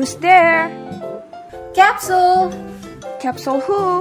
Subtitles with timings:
[0.00, 0.72] Who's there?
[1.76, 2.48] Capsule.
[3.20, 4.00] Capsule who?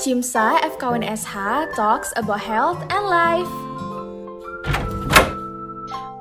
[0.00, 3.52] Cimsa FKUNSH talks about health and life.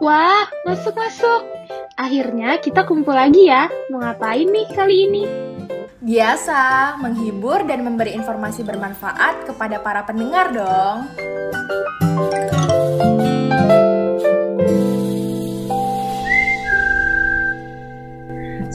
[0.04, 1.48] Wah, masuk-masuk.
[1.95, 3.71] Akhirnya kita kumpul lagi ya.
[3.88, 5.23] Mau ngapain nih kali ini?
[6.04, 11.07] Biasa, menghibur dan memberi informasi bermanfaat kepada para pendengar dong.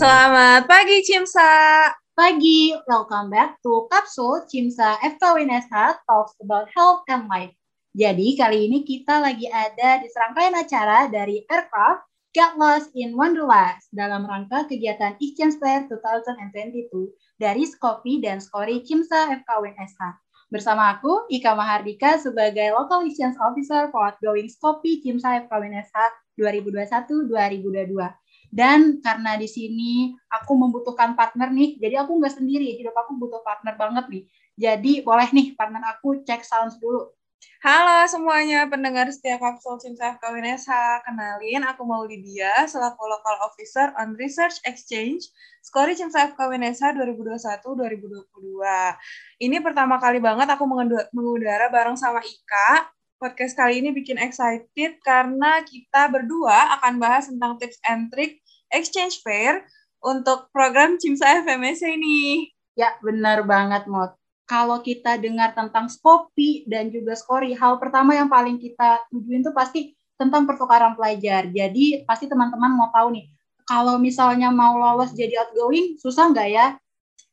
[0.03, 1.47] Selamat pagi Cimsa.
[2.19, 7.55] Pagi, welcome back to Kapsul Cimsa FKWNSH Talks About Health and Life.
[7.95, 12.03] Jadi kali ini kita lagi ada di serangkaian acara dari Aircraft
[12.35, 19.31] Get Lost in Wonderlust dalam rangka kegiatan Exchange Fair 2022 dari Skopi dan Skori Cimsa
[19.39, 20.19] FKWNSH.
[20.51, 28.03] Bersama aku, Ika Mahardika sebagai Local Exchange Officer for Outgoing Skopi Cimsa FKWNSH 2021-2022.
[28.53, 33.41] Dan karena di sini aku membutuhkan partner nih, jadi aku nggak sendiri, hidup aku butuh
[33.41, 34.29] partner banget nih.
[34.61, 37.09] Jadi boleh nih partner aku cek sounds dulu.
[37.65, 40.69] Halo semuanya pendengar setia Kapsul Cimsa FKWNSH.
[41.07, 45.33] Kenalin, aku mau Lydia, selaku Local Officer on Research Exchange,
[45.65, 49.49] Skori Cimsa FKWNSH 2021-2022.
[49.49, 50.69] Ini pertama kali banget aku
[51.15, 52.93] mengudara bareng sama Ika.
[53.23, 58.43] Podcast kali ini bikin excited karena kita berdua akan bahas tentang tips and trick
[58.75, 59.63] exchange fair
[60.03, 62.51] untuk program Cimsa FMS ini.
[62.75, 64.19] Ya, benar banget, Mot.
[64.51, 69.55] Kalau kita dengar tentang Skopi dan juga Skori, hal pertama yang paling kita tujuin itu
[69.55, 71.47] pasti tentang pertukaran pelajar.
[71.47, 73.31] Jadi pasti teman-teman mau tahu nih,
[73.71, 76.67] kalau misalnya mau lolos jadi outgoing, susah nggak ya?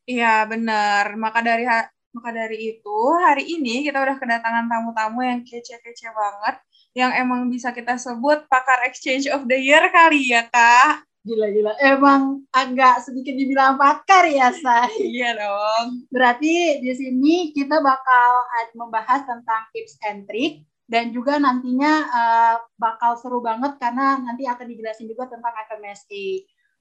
[0.06, 1.18] Iya, benar.
[1.18, 1.66] Maka dari
[2.10, 6.56] maka dari itu, hari ini kita udah kedatangan tamu-tamu yang kece-kece banget,
[6.94, 11.06] yang emang bisa kita sebut pakar exchange of the year kali ya, Kak.
[11.20, 14.88] Gila-gila, emang agak sedikit dibilang pakar ya, Say.
[15.20, 16.08] iya dong.
[16.08, 18.30] Berarti di sini kita bakal
[18.72, 24.66] membahas tentang tips and trick, dan juga nantinya uh, bakal seru banget karena nanti akan
[24.66, 26.26] dijelasin juga tentang FMSA.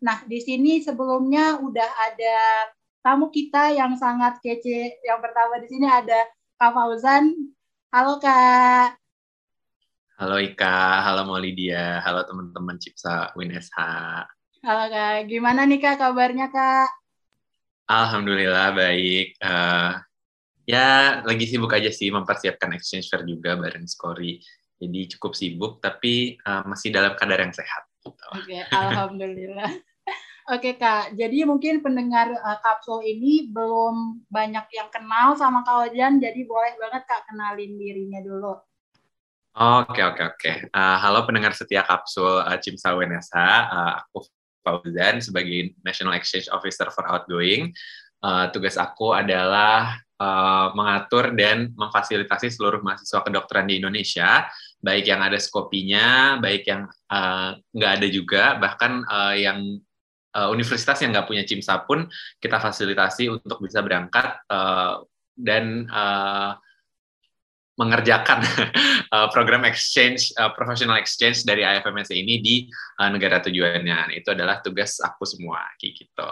[0.02, 2.38] Nah, di sini sebelumnya udah ada
[3.00, 5.00] tamu kita yang sangat kece.
[5.04, 6.20] Yang pertama di sini ada
[6.60, 7.32] Kak Fauzan.
[7.96, 9.00] Halo Kak.
[10.20, 13.80] Halo Ika, halo Maulidia, halo teman-teman Cipsa WinSH.
[14.68, 16.92] Halo Kak, gimana nih Kak kabarnya Kak?
[17.88, 19.40] Alhamdulillah baik.
[19.40, 19.96] Uh,
[20.68, 24.44] ya lagi sibuk aja sih mempersiapkan exchange fair juga bareng Skori.
[24.76, 27.88] Jadi cukup sibuk tapi uh, masih dalam kadar yang sehat.
[28.04, 29.72] Oke, okay, alhamdulillah.
[30.50, 36.18] Oke Kak, jadi mungkin pendengar uh, kapsul ini belum banyak yang kenal sama Kak Ojan,
[36.18, 38.58] jadi boleh banget Kak kenalin dirinya dulu.
[39.54, 40.52] Oke oke oke.
[40.74, 43.46] Uh, halo pendengar setia kapsul uh, Cimsa Wenesa.
[43.70, 44.26] Uh, aku
[44.66, 47.70] Fauzan sebagai National Exchange Officer for Outgoing.
[48.18, 54.50] Uh, tugas aku adalah uh, mengatur dan memfasilitasi seluruh mahasiswa kedokteran di Indonesia,
[54.82, 59.78] baik yang ada skopinya, baik yang uh, nggak ada juga, bahkan uh, yang
[60.36, 62.06] uh, universitas yang nggak punya CIMSA pun
[62.38, 65.02] kita fasilitasi untuk bisa berangkat uh,
[65.34, 66.58] dan uh,
[67.80, 68.44] mengerjakan
[69.36, 72.56] program exchange, uh, professional exchange dari IFMS ini di
[73.08, 74.20] negara tujuannya.
[74.20, 76.32] Itu adalah tugas aku semua, kayak gitu.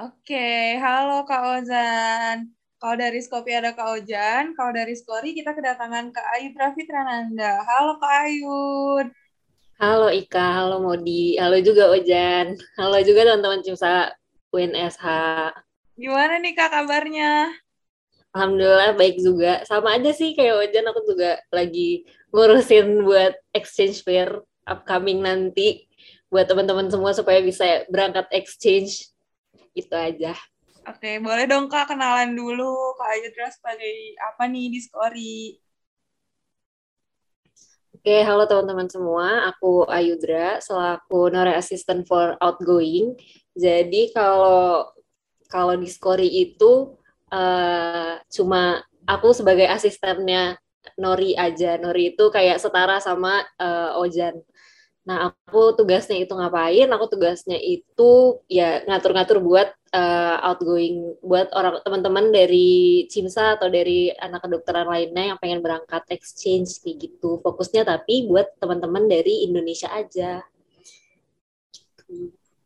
[0.00, 2.56] Oke, halo Kak Ozan.
[2.80, 7.60] Kalau dari Skopi ada Kak Ojan, kalau dari Skori kita kedatangan Kak Ayu Trafitrananda.
[7.68, 9.12] Halo Kak Ayud.
[9.80, 14.12] Halo Ika, halo Modi, halo juga Ojan, halo juga teman-teman Cimsa
[14.52, 15.08] UNSH.
[15.96, 17.48] Gimana nih Kak kabarnya?
[18.36, 19.64] Alhamdulillah baik juga.
[19.64, 25.88] Sama aja sih kayak Ojan, aku juga lagi ngurusin buat exchange fair upcoming nanti
[26.28, 29.08] buat teman-teman semua supaya bisa berangkat exchange.
[29.72, 30.36] Itu aja.
[30.84, 35.56] Oke, boleh dong Kak kenalan dulu Kak Ayudra sebagai apa nih di Skori?
[38.00, 39.52] Oke, halo teman-teman semua.
[39.52, 43.12] Aku Ayudra selaku Nore Assistant for Outgoing.
[43.52, 44.88] Jadi kalau
[45.52, 46.96] kalau di Skori itu
[47.28, 50.56] uh, cuma aku sebagai asistennya
[50.96, 51.76] Nori aja.
[51.76, 54.48] Nori itu kayak setara sama uh, Ojan.
[55.00, 56.88] Nah, aku tugasnya itu ngapain?
[56.92, 64.12] Aku tugasnya itu ya ngatur-ngatur buat uh, outgoing buat orang teman-teman dari CIMSA atau dari
[64.12, 67.40] anak kedokteran lainnya yang pengen berangkat exchange kayak gitu.
[67.40, 70.44] Fokusnya tapi buat teman-teman dari Indonesia aja.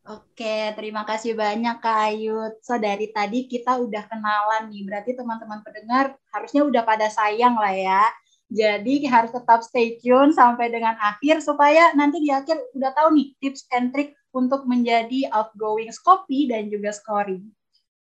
[0.05, 2.61] Oke, terima kasih banyak Kak Ayut.
[2.61, 7.73] So dari tadi kita udah kenalan nih, berarti teman-teman pendengar harusnya udah pada sayang lah
[7.73, 8.05] ya.
[8.53, 13.29] Jadi harus tetap stay tune sampai dengan akhir supaya nanti di akhir udah tahu nih
[13.41, 17.47] tips and trick untuk menjadi outgoing Scopy dan juga scoring.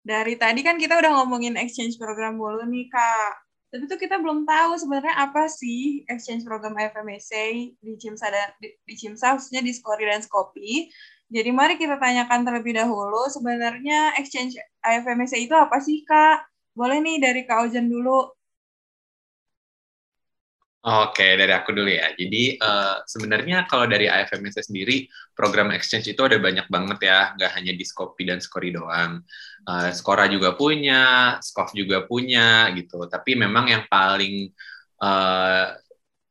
[0.06, 3.46] Dari tadi kan kita udah ngomongin exchange program dulu nih Kak.
[3.74, 8.72] Tapi tuh kita belum tahu sebenarnya apa sih exchange program IFMSA di CIMSA dan di,
[8.88, 10.88] di CIMSA khususnya di Scori dan Skopi.
[11.28, 14.56] Jadi mari kita tanyakan terlebih dahulu sebenarnya exchange
[14.86, 16.48] IFMSA itu apa sih Kak?
[16.78, 18.35] Boleh nih dari Kak Ojan dulu.
[20.86, 22.14] Oke, dari aku dulu ya.
[22.14, 27.52] Jadi uh, sebenarnya kalau dari IFMSA sendiri, program exchange itu ada banyak banget ya, nggak
[27.58, 29.18] hanya di Skopi dan Skori doang.
[29.66, 33.02] Uh, Skora juga punya, Skof juga punya gitu.
[33.10, 34.54] Tapi memang yang paling
[35.02, 35.74] uh,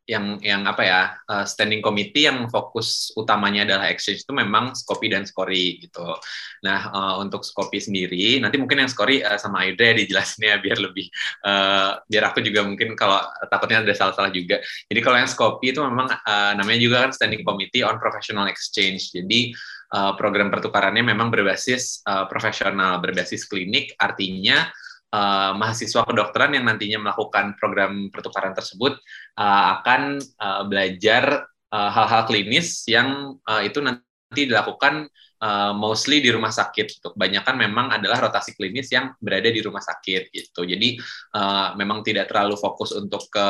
[0.04, 1.00] yang yang apa ya
[1.32, 6.12] uh, standing committee yang fokus utamanya adalah exchange itu memang Skopi dan Skori gitu.
[6.60, 10.76] Nah uh, untuk Skopi sendiri nanti mungkin yang Skori uh, sama Aida dijelasin ya biar
[10.76, 11.08] lebih
[11.48, 13.16] uh, biar aku juga mungkin kalau
[13.48, 14.60] takutnya ada salah-salah juga.
[14.92, 19.08] Jadi kalau yang Skopi itu memang uh, namanya juga kan standing committee on professional exchange.
[19.08, 19.56] Jadi
[19.96, 24.68] uh, program pertukarannya memang berbasis uh, profesional, berbasis klinik artinya
[25.14, 28.98] uh, mahasiswa kedokteran yang nantinya melakukan program pertukaran tersebut
[29.38, 35.10] uh, akan uh, belajar hal-hal uh, klinis yang uh, itu nanti dilakukan
[35.42, 37.02] uh, mostly di rumah sakit.
[37.02, 40.62] Kebanyakan memang adalah rotasi klinis yang berada di rumah sakit gitu.
[40.62, 40.98] Jadi
[41.34, 43.48] uh, memang tidak terlalu fokus untuk ke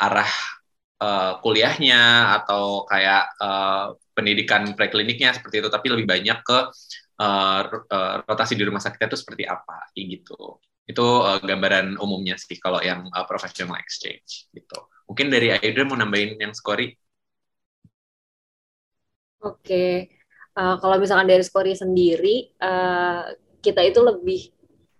[0.00, 0.32] arah
[1.04, 6.58] uh, kuliahnya atau kayak uh, pendidikan prekliniknya seperti itu, tapi lebih banyak ke
[7.20, 7.60] uh,
[8.24, 10.58] rotasi di rumah sakit itu seperti apa, gitu.
[10.84, 14.78] Itu uh, gambaran umumnya sih kalau yang uh, professional exchange gitu.
[15.08, 16.92] Mungkin dari Aida mau nambahin yang Skori?
[19.44, 20.08] Oke,
[20.56, 23.28] uh, kalau misalkan dari Skori sendiri, uh,
[23.60, 24.40] kita itu lebih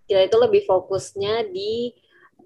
[0.05, 1.89] kita itu lebih fokusnya di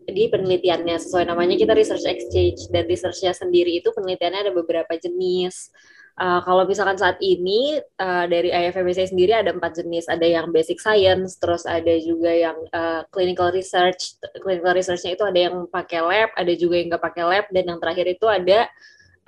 [0.09, 5.69] di penelitiannya sesuai namanya kita research exchange dan researchnya sendiri itu penelitiannya ada beberapa jenis
[6.19, 10.83] Uh, kalau misalkan saat ini uh, dari IFMSA sendiri ada empat jenis, ada yang basic
[10.83, 14.19] science, terus ada juga yang uh, clinical research.
[14.43, 17.79] Clinical researchnya itu ada yang pakai lab, ada juga yang nggak pakai lab, dan yang
[17.79, 18.67] terakhir itu ada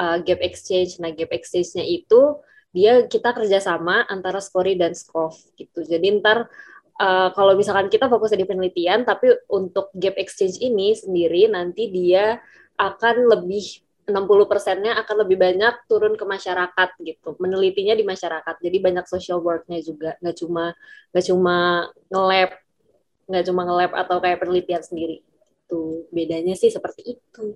[0.04, 1.00] uh, gap exchange.
[1.00, 2.44] Nah, gap exchange-nya itu
[2.76, 5.88] dia kita kerjasama antara Skori dan Skof gitu.
[5.88, 6.52] Jadi ntar
[7.00, 12.44] uh, kalau misalkan kita fokusnya di penelitian, tapi untuk gap exchange ini sendiri nanti dia
[12.76, 13.80] akan lebih
[14.12, 17.40] 60 persennya akan lebih banyak turun ke masyarakat gitu.
[17.40, 18.56] Menelitinya di masyarakat.
[18.60, 20.20] Jadi banyak social worknya juga.
[20.20, 20.76] Nggak cuma
[21.16, 21.58] nggak cuma
[22.12, 22.52] nge-lab
[23.32, 25.24] nggak cuma nge-lab atau kayak penelitian sendiri.
[25.72, 27.56] Tuh bedanya sih seperti itu.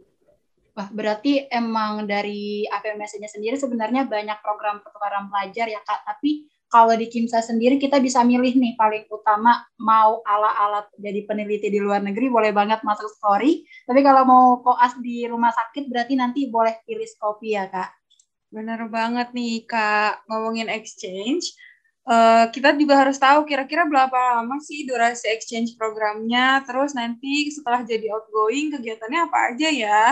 [0.75, 6.93] Wah, berarti emang dari APMS-nya sendiri sebenarnya banyak program pertukaran pelajar ya Kak, tapi kalau
[6.97, 12.01] di Kimsa sendiri kita bisa milih nih paling utama mau ala-ala jadi peneliti di luar
[12.01, 13.63] negeri boleh banget masuk story.
[13.85, 17.89] Tapi kalau mau koas di rumah sakit berarti nanti boleh pilih kopi ya kak.
[18.49, 21.53] Bener banget nih kak ngomongin exchange.
[22.05, 26.61] Uh, kita juga harus tahu kira-kira berapa lama sih durasi exchange programnya.
[26.65, 30.03] Terus nanti setelah jadi outgoing kegiatannya apa aja ya?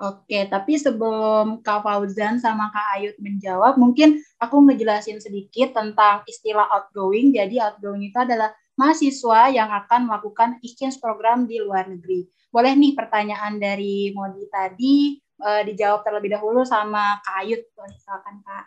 [0.00, 6.64] Oke, tapi sebelum Kak Fauzan sama Kak Ayut menjawab, mungkin aku ngejelasin sedikit tentang istilah
[6.72, 7.36] outgoing.
[7.36, 8.48] Jadi outgoing itu adalah
[8.80, 12.24] mahasiswa yang akan melakukan exchange program di luar negeri.
[12.48, 17.60] Boleh nih pertanyaan dari Modi tadi uh, dijawab terlebih dahulu sama Kak Ayut,
[18.00, 18.66] silakan Kak.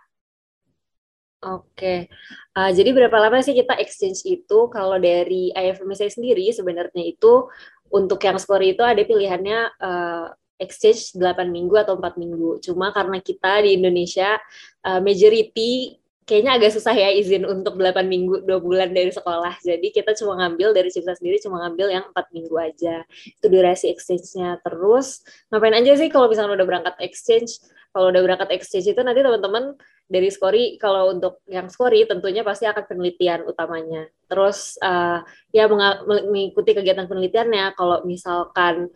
[1.44, 2.14] Oke,
[2.54, 4.70] uh, jadi berapa lama sih kita exchange itu?
[4.70, 7.50] Kalau dari IFMSA sendiri sebenarnya itu
[7.90, 10.30] untuk yang skor itu ada pilihannya uh,
[10.64, 12.64] exchange 8 minggu atau 4 minggu.
[12.64, 14.40] Cuma karena kita di Indonesia
[14.88, 19.60] uh, majority kayaknya agak susah ya izin untuk 8 minggu, 2 bulan dari sekolah.
[19.60, 23.04] Jadi kita cuma ngambil dari Cipta sendiri cuma ngambil yang 4 minggu aja.
[23.12, 24.64] Itu durasi exchange-nya.
[24.64, 27.60] Terus ngapain aja sih kalau misalnya udah berangkat exchange?
[27.94, 29.78] Kalau udah berangkat exchange itu nanti teman-teman
[30.10, 34.10] dari Skori kalau untuk yang Skori tentunya pasti akan penelitian utamanya.
[34.26, 35.22] Terus uh,
[35.54, 38.90] ya mengikuti kegiatan penelitiannya kalau misalkan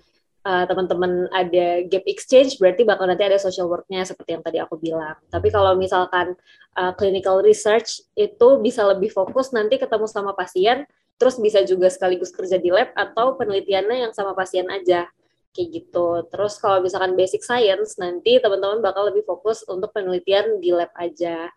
[0.47, 4.79] uh, teman-teman ada gap exchange berarti bakal nanti ada social work-nya seperti yang tadi aku
[4.79, 5.19] bilang.
[5.27, 6.39] Tapi kalau misalkan
[6.79, 10.87] uh, clinical research itu bisa lebih fokus nanti ketemu sama pasien,
[11.19, 15.11] terus bisa juga sekaligus kerja di lab atau penelitiannya yang sama pasien aja
[15.51, 16.23] kayak gitu.
[16.31, 21.51] Terus kalau misalkan basic science nanti teman-teman bakal lebih fokus untuk penelitian di lab aja.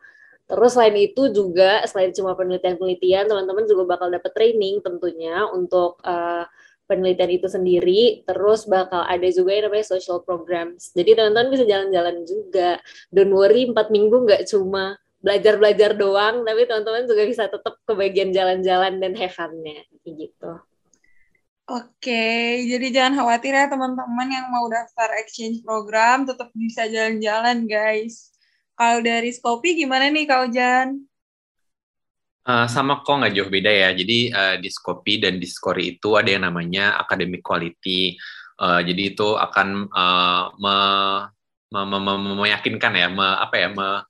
[0.51, 6.43] Terus selain itu juga selain cuma penelitian-penelitian, teman-teman juga bakal dapat training tentunya untuk uh,
[6.91, 10.91] penelitian itu sendiri, terus bakal ada juga yang namanya social programs.
[10.91, 12.83] Jadi teman-teman bisa jalan-jalan juga.
[13.15, 18.35] Don't worry, empat minggu nggak cuma belajar-belajar doang, tapi teman-teman juga bisa tetap ke bagian
[18.35, 20.53] jalan-jalan dan have fun-nya, gitu.
[21.71, 28.35] Oke, jadi jangan khawatir ya teman-teman yang mau daftar exchange program, tetap bisa jalan-jalan guys.
[28.75, 31.10] Kalau dari Skopi gimana nih Kak Jan?
[32.51, 33.89] Uh, sama kok nggak jauh beda ya.
[33.95, 38.19] Jadi uh, di Skopi dan di Skori itu ada yang namanya academic quality.
[38.59, 40.77] Uh, jadi itu akan uh, me,
[41.71, 44.03] me, me, me, meyakinkan ya, me, apa ya, me,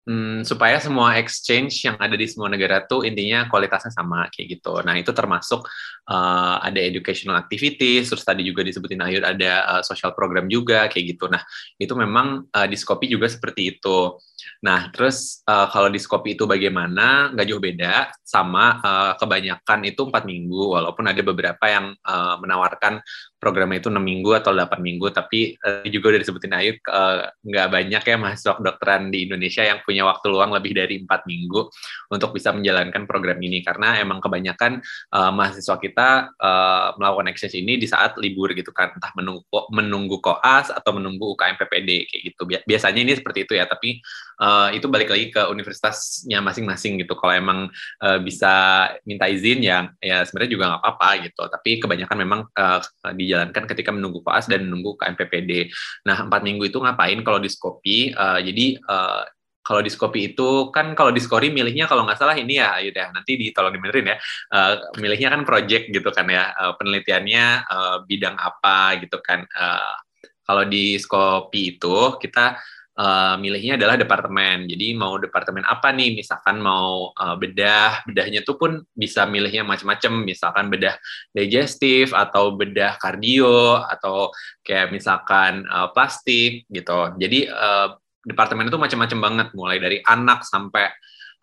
[0.00, 4.80] Hmm, supaya semua exchange yang ada di semua negara tuh intinya kualitasnya sama kayak gitu.
[4.80, 5.60] Nah itu termasuk
[6.08, 11.04] uh, ada educational activities, terus tadi juga disebutin Ayud ada uh, social program juga kayak
[11.14, 11.28] gitu.
[11.28, 11.44] Nah
[11.76, 14.16] itu memang uh, di Skopi juga seperti itu.
[14.64, 17.36] Nah terus uh, kalau di Skopi itu bagaimana?
[17.36, 23.04] Nggak jauh beda, sama uh, kebanyakan itu empat minggu, walaupun ada beberapa yang uh, menawarkan
[23.36, 27.68] programnya itu enam minggu atau delapan minggu, tapi uh, juga udah disebutin Ayu uh, nggak
[27.68, 31.66] banyak ya mahasiswa kedokteran di Indonesia yang punya waktu luang lebih dari empat minggu
[32.14, 34.78] untuk bisa menjalankan program ini karena emang kebanyakan
[35.10, 39.42] uh, mahasiswa kita uh, melakukan exchange ini di saat libur gitu kan, entah menunggu
[39.74, 42.42] menunggu koas atau menunggu UKM PPD kayak gitu.
[42.46, 43.98] Biasanya ini seperti itu ya, tapi
[44.38, 47.18] uh, itu balik lagi ke universitasnya masing-masing gitu.
[47.18, 47.58] Kalau emang
[48.04, 51.42] uh, bisa minta izin ya, ya sebenarnya juga nggak apa-apa gitu.
[51.48, 52.78] Tapi kebanyakan memang uh,
[53.16, 55.70] di dijalankan ketika menunggu koas dan menunggu KMPPD.
[56.02, 58.10] Nah, empat minggu itu ngapain kalau di Skopi?
[58.10, 59.22] Uh, jadi uh,
[59.70, 62.90] kalau di Skopi itu kan kalau di Skori milihnya kalau nggak salah ini ya, ayo
[62.90, 64.16] deh nanti di tolong dibenerin ya.
[64.50, 69.46] Uh, milihnya kan project gitu kan ya, uh, penelitiannya uh, bidang apa gitu kan.
[69.54, 69.94] Uh,
[70.42, 72.58] kalau di Skopi itu kita
[72.98, 74.66] uh, milihnya adalah departemen.
[74.66, 76.18] Jadi mau departemen apa nih?
[76.18, 80.26] Misalkan mau uh, bedah, bedahnya tuh pun bisa milihnya macam-macam.
[80.26, 80.98] Misalkan bedah
[81.30, 84.34] digestif atau bedah kardio atau
[84.66, 87.14] kayak misalkan uh, plastik gitu.
[87.14, 90.88] Jadi uh, departemen itu macam-macam banget, mulai dari anak sampai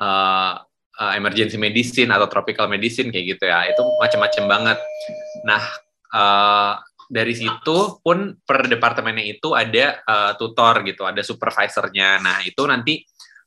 [0.02, 0.54] uh,
[0.98, 3.70] uh, emergency medicine atau tropical medicine kayak gitu ya.
[3.70, 4.80] Itu macam-macam banget.
[5.46, 5.64] Nah,
[6.14, 6.74] uh,
[7.08, 12.20] dari situ pun per departemennya itu ada uh, tutor gitu, ada supervisornya.
[12.20, 13.00] Nah itu nanti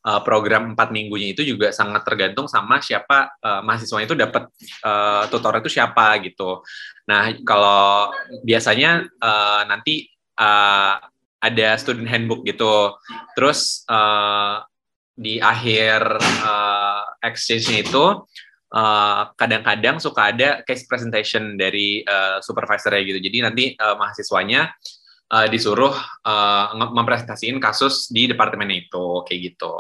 [0.08, 4.48] uh, program empat minggunya itu juga sangat tergantung sama siapa uh, mahasiswa itu dapat
[4.84, 6.64] uh, tutor itu siapa gitu.
[7.04, 8.08] Nah kalau
[8.40, 10.08] biasanya uh, nanti
[10.40, 10.96] uh,
[11.40, 12.94] ada student handbook gitu,
[13.32, 14.60] terus uh,
[15.20, 18.04] di akhir uh, exchange-nya itu
[18.72, 23.20] eh, kadang-kadang suka ada case presentation dari uh, supervisornya gitu.
[23.20, 24.72] Jadi nanti uh, mahasiswanya
[25.28, 25.92] uh, disuruh
[26.24, 29.74] uh, mempresentasikan kasus di departemen itu kayak gitu.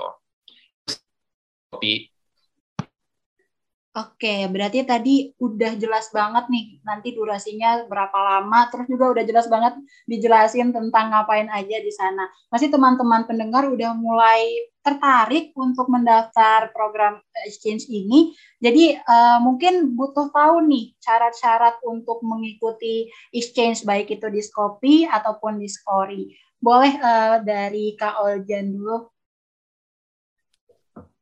[3.90, 9.50] Oke, berarti tadi udah jelas banget nih nanti durasinya berapa lama, terus juga udah jelas
[9.50, 9.74] banget
[10.06, 12.30] dijelasin tentang ngapain aja di sana.
[12.54, 18.30] Masih teman-teman pendengar udah mulai tertarik untuk mendaftar program exchange ini.
[18.62, 25.58] Jadi uh, mungkin butuh tahu nih syarat-syarat untuk mengikuti exchange baik itu di Skopi ataupun
[25.58, 26.30] di Skori.
[26.62, 29.19] Boleh uh, dari Kak Oljan dulu.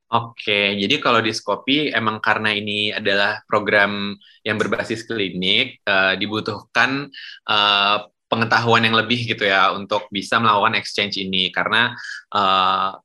[0.08, 7.12] Oke, jadi kalau di Skopi emang karena ini adalah program yang berbasis klinik, uh, dibutuhkan
[7.44, 11.92] uh, pengetahuan yang lebih gitu ya untuk bisa melakukan exchange ini karena
[12.32, 12.96] uh,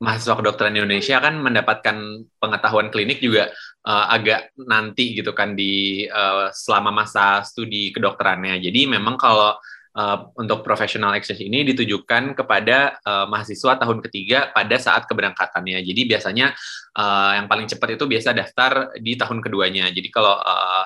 [0.00, 3.52] mahasiswa kedokteran Indonesia kan mendapatkan pengetahuan klinik juga
[3.84, 8.58] uh, agak nanti gitu kan di uh, selama masa studi kedokterannya.
[8.58, 9.54] Jadi memang kalau
[9.96, 15.82] uh, untuk professional exchange ini ditujukan kepada uh, mahasiswa tahun ketiga pada saat keberangkatannya.
[15.82, 16.52] Jadi biasanya
[16.98, 19.90] uh, yang paling cepat itu biasa daftar di tahun keduanya.
[19.90, 20.84] Jadi kalau uh,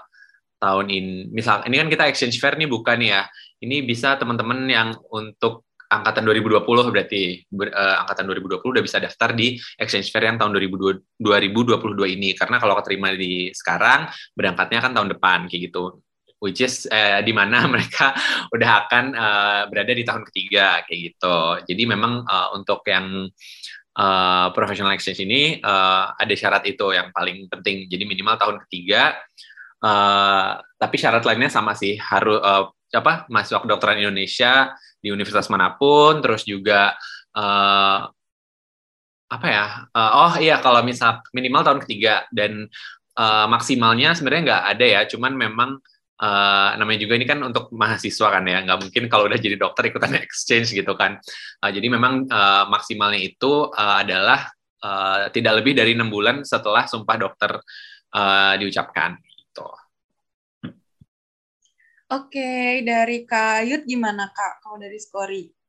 [0.61, 3.29] tahun ini, misal ini kan kita exchange fair nih bukan ya.
[3.61, 9.31] Ini bisa teman-teman yang untuk angkatan 2020 berarti ber, uh, angkatan 2020 udah bisa daftar
[9.37, 11.05] di exchange fair yang tahun 2022
[12.19, 16.03] ini karena kalau keterima di sekarang berangkatnya kan tahun depan kayak gitu
[16.45, 18.13] which is uh, di mana mereka
[18.53, 21.39] udah akan uh, berada di tahun ketiga kayak gitu.
[21.73, 23.33] Jadi memang uh, untuk yang
[23.97, 27.89] uh, professional exchange ini uh, ada syarat itu yang paling penting.
[27.89, 29.17] Jadi minimal tahun ketiga.
[29.85, 35.77] Uh, tapi syarat lainnya sama sih harus uh, apa mahasiswa kedokteran Indonesia di universitas mana
[35.77, 36.97] pun, terus juga
[37.37, 38.09] uh,
[39.29, 39.67] apa ya?
[39.93, 42.65] Uh, oh iya kalau misal minimal tahun ketiga dan
[43.19, 45.71] uh, maksimalnya sebenarnya nggak ada ya, cuman memang
[46.21, 49.91] uh, namanya juga ini kan untuk mahasiswa kan ya, nggak mungkin kalau udah jadi dokter
[49.91, 51.19] ikutan exchange gitu kan.
[51.63, 54.51] Uh, jadi memang uh, maksimalnya itu uh, adalah
[54.85, 57.59] uh, tidak lebih dari enam bulan setelah sumpah dokter
[58.15, 59.19] uh, diucapkan.
[59.19, 59.69] Gitu.
[62.15, 65.64] Oke, dari Kak Yud gimana Kak kalau dari Skori?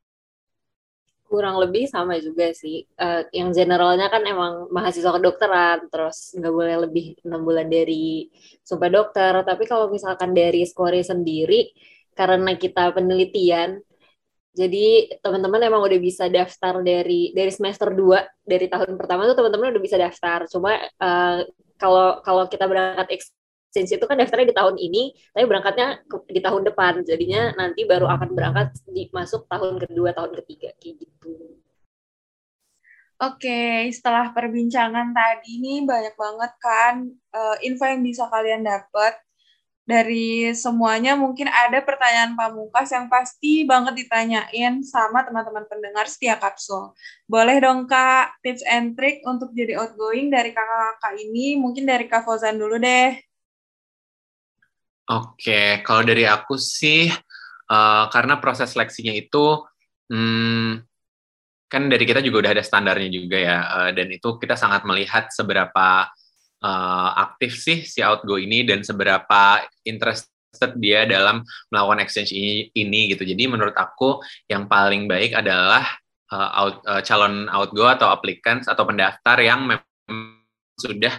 [1.26, 2.86] Kurang lebih sama juga sih.
[2.96, 8.30] Uh, yang generalnya kan emang mahasiswa kedokteran, terus nggak boleh lebih enam bulan dari
[8.62, 9.34] sumpah dokter.
[9.42, 11.74] Tapi kalau misalkan dari skori sendiri,
[12.16, 13.82] karena kita penelitian,
[14.56, 19.76] jadi teman-teman emang udah bisa daftar dari dari semester 2 dari tahun pertama tuh teman-teman
[19.76, 20.48] udah bisa daftar.
[20.48, 21.44] Cuma uh,
[21.76, 23.20] kalau kalau kita berangkat
[23.76, 25.04] exchange itu kan daftarnya di tahun ini,
[25.36, 27.04] tapi berangkatnya di tahun depan.
[27.04, 31.60] Jadinya nanti baru akan berangkat di masuk tahun kedua, tahun ketiga kayak gitu.
[33.20, 37.04] Oke, setelah perbincangan tadi ini banyak banget kan
[37.36, 39.20] uh, info yang bisa kalian dapat
[39.86, 46.92] dari semuanya mungkin ada pertanyaan pamungkas yang pasti banget ditanyain sama teman-teman pendengar setiap kapsul.
[47.28, 52.26] Boleh dong Kak, tips and trick untuk jadi outgoing dari kakak-kakak ini, mungkin dari Kak
[52.26, 53.25] Fozan dulu deh.
[55.06, 57.06] Oke, kalau dari aku sih,
[57.70, 59.62] uh, karena proses seleksinya itu,
[60.10, 60.82] hmm,
[61.70, 65.30] kan dari kita juga udah ada standarnya juga ya, uh, dan itu kita sangat melihat
[65.30, 66.10] seberapa
[66.66, 73.14] uh, aktif sih si Outgo ini dan seberapa interested dia dalam melakukan exchange ini, ini
[73.14, 73.30] gitu.
[73.30, 75.86] Jadi menurut aku yang paling baik adalah
[76.34, 80.42] uh, out, uh, calon Outgo atau applicants atau pendaftar yang memang
[80.82, 81.14] sudah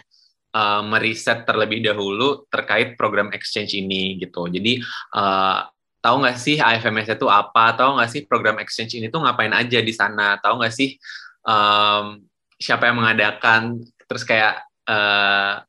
[0.57, 4.49] uh, meriset terlebih dahulu terkait program exchange ini gitu.
[4.49, 4.81] Jadi
[5.13, 5.69] uh,
[6.01, 7.77] tahu nggak sih AFMS itu apa?
[7.77, 10.41] Tahu nggak sih program exchange ini tuh ngapain aja di sana?
[10.41, 10.97] Tahu nggak sih
[11.45, 12.25] um,
[12.57, 13.85] siapa yang mengadakan?
[14.09, 15.61] Terus kayak uh,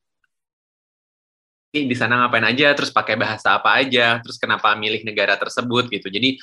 [1.74, 2.72] di sana ngapain aja?
[2.72, 4.24] Terus pakai bahasa apa aja?
[4.24, 6.08] Terus kenapa milih negara tersebut gitu?
[6.08, 6.40] Jadi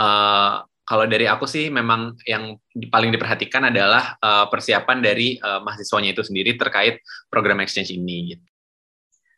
[0.00, 2.60] uh, kalau dari aku sih memang yang
[2.92, 7.00] paling diperhatikan adalah uh, persiapan dari uh, mahasiswanya itu sendiri terkait
[7.32, 8.36] program exchange ini.
[8.36, 8.44] Gitu.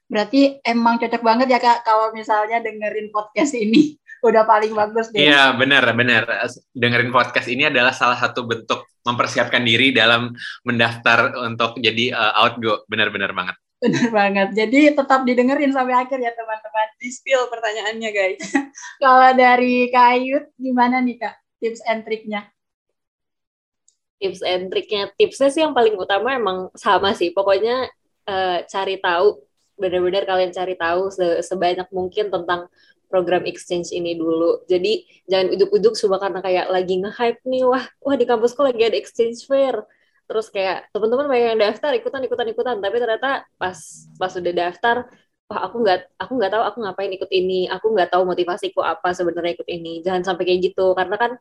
[0.06, 3.94] Berarti emang cocok banget ya kak kalau misalnya dengerin podcast ini
[4.26, 5.22] udah paling bagus deh.
[5.22, 10.34] Iya benar benar dengerin podcast ini adalah salah satu bentuk mempersiapkan diri dalam
[10.66, 13.54] mendaftar untuk jadi uh, outgo benar-benar banget.
[13.76, 14.48] Benar banget.
[14.56, 16.88] Jadi tetap didengerin sampai akhir ya teman-teman.
[16.96, 18.40] Di spill pertanyaannya guys.
[19.04, 22.48] Kalau dari Kayut gimana nih Kak tips and triknya?
[24.16, 27.36] Tips and triknya, tipsnya sih yang paling utama emang sama sih.
[27.36, 27.84] Pokoknya
[28.24, 29.44] uh, cari tahu,
[29.76, 32.72] benar-benar kalian cari tahu se sebanyak mungkin tentang
[33.12, 34.64] program exchange ini dulu.
[34.64, 38.96] Jadi jangan uduk-uduk cuma karena kayak lagi nge-hype nih, wah, wah di kampusku lagi ada
[38.96, 39.84] exchange fair
[40.26, 42.76] terus kayak teman-teman banyak yang daftar ikutan ikutan ikutan.
[42.82, 43.78] Tapi ternyata pas
[44.18, 44.96] pas udah daftar
[45.46, 47.70] wah aku nggak aku nggak tahu aku ngapain ikut ini.
[47.70, 50.02] Aku nggak tahu motivasiku apa sebenarnya ikut ini.
[50.02, 50.92] Jangan sampai kayak gitu.
[50.98, 51.32] Karena kan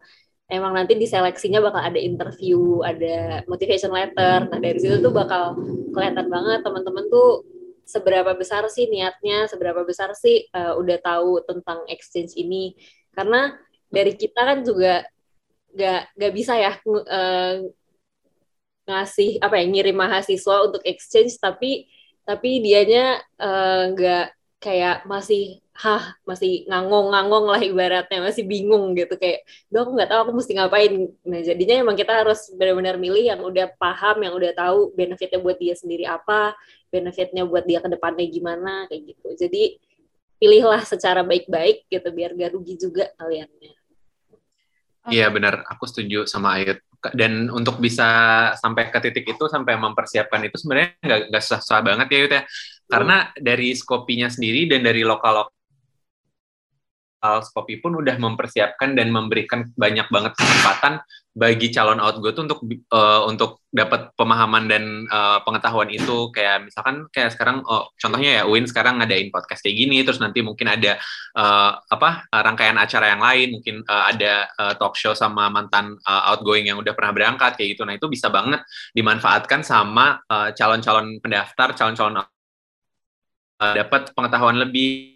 [0.46, 4.46] emang nanti di seleksinya bakal ada interview ada motivation letter.
[4.50, 5.58] Nah dari situ tuh bakal
[5.92, 7.46] kelihatan banget teman-teman tuh
[7.86, 12.78] seberapa besar sih niatnya seberapa besar sih uh, udah tahu tentang exchange ini.
[13.14, 13.54] Karena
[13.90, 15.06] dari kita kan juga
[15.76, 17.56] nggak nggak bisa ya uh,
[18.86, 21.90] ngasih apa ya ngirim mahasiswa untuk exchange tapi
[22.26, 29.14] tapi dianya eh, nggak uh, kayak masih hah masih ngangong-ngangong lah ibaratnya masih bingung gitu.
[29.20, 30.94] Kayak Duh, aku nggak tahu aku mesti ngapain.
[31.28, 35.60] Nah jadinya emang kita harus benar-benar milih yang udah paham yang udah tahu benefitnya buat
[35.60, 36.56] dia sendiri apa
[36.90, 39.28] benefitnya buat dia ke depannya gimana kayak gitu.
[39.46, 39.64] Jadi
[40.40, 43.74] pilihlah secara baik-baik gitu biar gak rugi juga kaliannya.
[45.06, 46.82] Iya benar, aku setuju sama Ayut
[47.14, 48.08] dan untuk bisa
[48.58, 50.96] sampai ke titik itu sampai mempersiapkan itu sebenarnya
[51.30, 52.44] nggak susah-susah banget ya Yud ya.
[52.86, 55.50] Karena dari Skopinya sendiri dan dari lokal
[57.44, 61.02] Skopi pun udah mempersiapkan dan memberikan banyak banget kesempatan
[61.36, 62.64] bagi calon outgo tuh untuk
[62.96, 66.32] uh, untuk dapat pemahaman dan uh, pengetahuan itu.
[66.32, 70.40] Kayak misalkan kayak sekarang oh, contohnya ya Win sekarang ngadain podcast kayak gini terus nanti
[70.40, 70.96] mungkin ada
[71.36, 76.32] uh, apa rangkaian acara yang lain mungkin uh, ada uh, talk show sama mantan uh,
[76.32, 77.84] outgoing yang udah pernah berangkat kayak gitu.
[77.84, 78.64] Nah itu bisa banget
[78.96, 80.24] dimanfaatkan sama
[80.56, 82.24] calon-calon uh, pendaftar calon-calon
[83.60, 85.15] uh, dapat pengetahuan lebih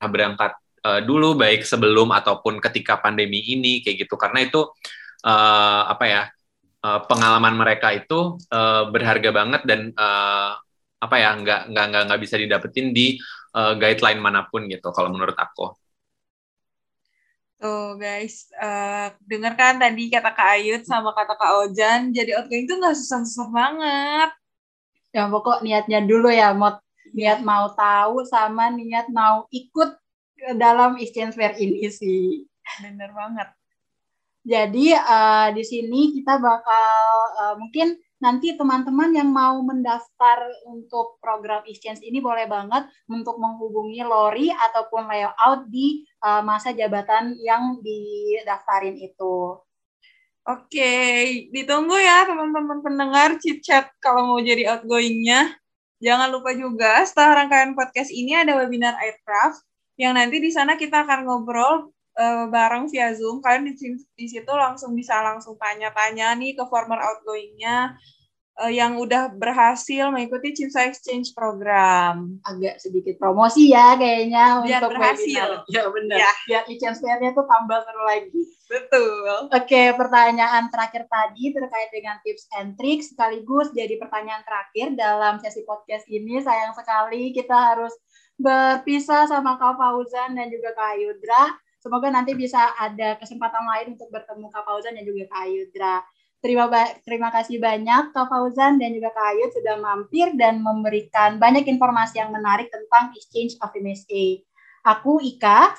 [0.00, 0.52] berangkat
[0.84, 4.60] uh, dulu baik sebelum ataupun ketika pandemi ini kayak gitu karena itu
[5.24, 6.22] uh, apa ya
[6.84, 10.54] uh, pengalaman mereka itu uh, berharga banget dan uh,
[10.96, 13.16] apa ya nggak nggak nggak nggak bisa didapetin di
[13.56, 15.72] uh, guideline mana pun gitu kalau menurut aku.
[17.56, 22.76] Tuh guys, uh, dengarkan tadi kata Kak Ayut sama kata Kak Ojan, jadi outgoing itu
[22.76, 24.30] nggak susah-susah banget.
[25.16, 26.76] Ya pokok niatnya dulu ya, mau
[27.16, 29.96] niat mau tahu sama niat mau ikut
[30.60, 32.44] dalam exchange fair ini sih.
[32.84, 33.48] Bener banget.
[34.46, 37.02] Jadi uh, di sini kita bakal
[37.34, 40.38] uh, mungkin nanti teman-teman yang mau mendaftar
[40.70, 47.34] untuk program exchange ini boleh banget untuk menghubungi Lori ataupun layout di uh, masa jabatan
[47.42, 49.58] yang didaftarin itu.
[50.46, 50.94] Oke,
[51.50, 55.58] ditunggu ya teman-teman pendengar chit chat kalau mau jadi outgoingnya.
[56.00, 59.64] Jangan lupa juga setelah rangkaian podcast ini ada webinar aircraft
[59.96, 61.88] yang nanti di sana kita akan ngobrol
[62.20, 63.40] uh, bareng via Zoom.
[63.40, 67.96] Kalian di, di situ langsung bisa langsung tanya-tanya nih ke former outgoingnya
[68.56, 72.40] uh, yang udah berhasil mengikuti Cimsa Exchange program.
[72.42, 75.28] Agak sedikit promosi ya kayaknya Biar untuk berhasil.
[75.28, 75.68] Webinar.
[75.68, 76.16] Ya benar.
[76.18, 76.32] Ya.
[76.48, 77.00] Biar e-change
[77.36, 78.42] tuh tambah seru lagi.
[78.66, 79.46] Betul.
[79.54, 85.62] Oke, pertanyaan terakhir tadi terkait dengan tips and tricks sekaligus jadi pertanyaan terakhir dalam sesi
[85.62, 86.42] podcast ini.
[86.42, 87.94] Sayang sekali kita harus
[88.36, 91.54] berpisah sama Kak Fauzan dan juga Kak Ayudra.
[91.78, 96.02] Semoga nanti bisa ada kesempatan lain untuk bertemu Kak Fauzan dan juga Kak Ayudra.
[96.46, 96.70] Terima,
[97.02, 102.22] terima kasih banyak Kak Fauzan dan juga Kak Ayud sudah mampir dan memberikan banyak informasi
[102.22, 104.46] yang menarik tentang Exchange of MSA.
[104.86, 105.74] Aku Ika.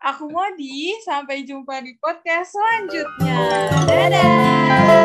[0.00, 0.96] Aku Modi.
[1.04, 3.44] Sampai jumpa di podcast selanjutnya.
[3.84, 4.96] Dadah!